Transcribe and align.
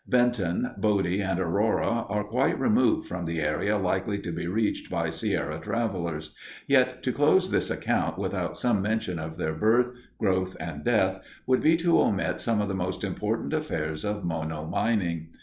Benton, 0.07 0.73
Bodie, 0.79 1.21
and 1.21 1.39
Aurora 1.39 2.05
are 2.09 2.23
quite 2.23 2.59
removed 2.59 3.07
from 3.07 3.25
the 3.25 3.39
area 3.39 3.77
likely 3.77 4.17
to 4.17 4.31
be 4.31 4.47
reached 4.47 4.89
by 4.89 5.11
Sierra 5.11 5.59
travelers, 5.59 6.33
yet 6.65 7.03
to 7.03 7.11
close 7.11 7.51
this 7.51 7.69
account 7.69 8.17
without 8.17 8.57
some 8.57 8.81
mention 8.81 9.19
of 9.19 9.37
their 9.37 9.53
birth, 9.53 9.91
growth, 10.17 10.57
and 10.59 10.83
death 10.83 11.19
would 11.45 11.61
be 11.61 11.77
to 11.77 12.01
omit 12.01 12.41
some 12.41 12.59
of 12.61 12.67
the 12.67 12.73
most 12.73 13.03
important 13.03 13.53
affairs 13.53 14.03
of 14.03 14.23
Mono 14.25 14.65
mining. 14.65 15.27